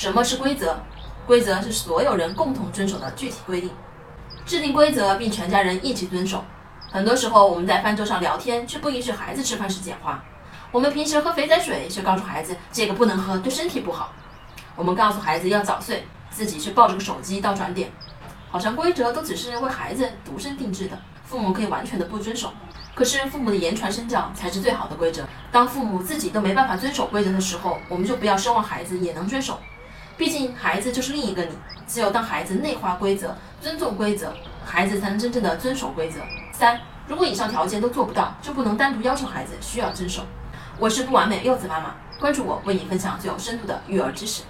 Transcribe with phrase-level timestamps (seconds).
[0.00, 0.80] 什么是规则？
[1.26, 3.70] 规则是所有人共同遵守的具体规定。
[4.46, 6.42] 制定规则并全家人一起遵守。
[6.90, 10.24] 很多时候我们在饭桌上聊天，却不允许孩子吃饭时讲话。
[10.72, 14.10] 我们平时喝肥仔水，却告诉孩子这个不能喝，对身体不好。
[14.74, 17.92] 我们告诉孩子要早睡，自己却抱着个手机到转点，
[18.50, 22.50] 好像规则都只是为孩子独身定制的，父母可以完全的不遵守。
[22.94, 25.24] 可是父母的言传身教才是最好的规则。
[25.52, 29.58] 当父母自己都没办法遵守规则的时候，我们就不要奢望孩子也能遵守。
[30.20, 31.48] 毕竟孩子就是另一个你。
[31.88, 34.30] 只有当孩子内化规则、尊重规则，
[34.66, 36.20] 孩子才能真正的遵守规则。
[36.52, 40.22] 三，如果以上条件都做不到，就不能单独要求孩子需要遵守。
[40.78, 44.42] 我是不完美柚子妈妈，关注我，为你分享最有深度的育儿知识。